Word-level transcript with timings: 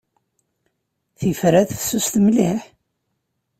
Tifrat 1.19 1.69
fessuset 1.79 2.15
mliḥ. 2.25 2.59